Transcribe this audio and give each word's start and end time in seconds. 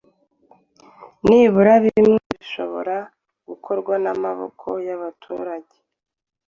nibura 1.27 1.73
bimwe 1.83 2.17
mu 2.27 2.35
bishobora 2.37 2.97
gukorwa 3.47 3.93
n’amaboko 4.03 4.67
y’abaturage 4.87 5.75